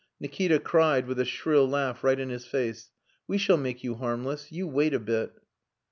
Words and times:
Nikita 0.19 0.57
cried, 0.57 1.05
with 1.05 1.19
a 1.19 1.25
shrill 1.25 1.69
laugh 1.69 2.03
right 2.03 2.19
in 2.19 2.29
his 2.29 2.47
face, 2.47 2.89
"We 3.27 3.37
shall 3.37 3.57
make 3.57 3.83
you 3.83 3.93
harmless. 3.93 4.51
You 4.51 4.67
wait 4.67 4.95
a 4.95 4.99
bit." 4.99 5.29